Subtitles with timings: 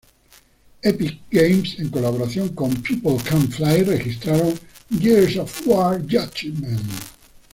[0.83, 4.59] Epic Games en colaboración con People Can Fly registraron
[4.99, 6.79] "Gears of War: Judgment".